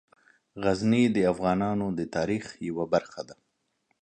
[0.63, 3.35] غزني د افغانانو د تاریخ یوه برخه ده.